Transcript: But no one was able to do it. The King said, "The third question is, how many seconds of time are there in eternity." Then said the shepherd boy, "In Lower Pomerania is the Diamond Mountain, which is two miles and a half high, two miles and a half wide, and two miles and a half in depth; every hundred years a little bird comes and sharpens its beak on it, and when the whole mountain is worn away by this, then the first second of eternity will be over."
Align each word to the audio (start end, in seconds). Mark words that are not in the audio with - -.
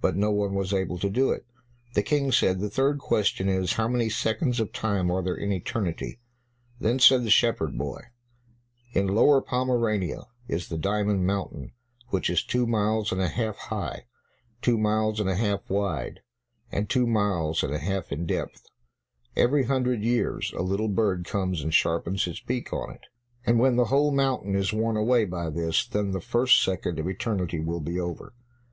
But 0.00 0.14
no 0.14 0.30
one 0.30 0.54
was 0.54 0.72
able 0.72 1.00
to 1.00 1.10
do 1.10 1.32
it. 1.32 1.44
The 1.94 2.02
King 2.04 2.30
said, 2.30 2.60
"The 2.60 2.70
third 2.70 3.00
question 3.00 3.48
is, 3.48 3.72
how 3.72 3.88
many 3.88 4.08
seconds 4.08 4.60
of 4.60 4.72
time 4.72 5.10
are 5.10 5.20
there 5.20 5.34
in 5.34 5.50
eternity." 5.50 6.20
Then 6.78 7.00
said 7.00 7.24
the 7.24 7.28
shepherd 7.30 7.76
boy, 7.76 8.02
"In 8.92 9.08
Lower 9.08 9.40
Pomerania 9.40 10.26
is 10.46 10.68
the 10.68 10.78
Diamond 10.78 11.26
Mountain, 11.26 11.72
which 12.10 12.30
is 12.30 12.44
two 12.44 12.68
miles 12.68 13.10
and 13.10 13.20
a 13.20 13.26
half 13.26 13.56
high, 13.56 14.04
two 14.62 14.78
miles 14.78 15.18
and 15.18 15.28
a 15.28 15.34
half 15.34 15.68
wide, 15.68 16.20
and 16.70 16.88
two 16.88 17.08
miles 17.08 17.64
and 17.64 17.74
a 17.74 17.80
half 17.80 18.12
in 18.12 18.26
depth; 18.26 18.64
every 19.34 19.64
hundred 19.64 20.04
years 20.04 20.52
a 20.56 20.62
little 20.62 20.86
bird 20.86 21.24
comes 21.24 21.62
and 21.64 21.74
sharpens 21.74 22.28
its 22.28 22.38
beak 22.38 22.72
on 22.72 22.92
it, 22.94 23.06
and 23.44 23.58
when 23.58 23.74
the 23.74 23.86
whole 23.86 24.12
mountain 24.12 24.54
is 24.54 24.72
worn 24.72 24.96
away 24.96 25.24
by 25.24 25.50
this, 25.50 25.84
then 25.84 26.12
the 26.12 26.20
first 26.20 26.62
second 26.62 27.00
of 27.00 27.08
eternity 27.08 27.58
will 27.58 27.80
be 27.80 27.98
over." 27.98 28.34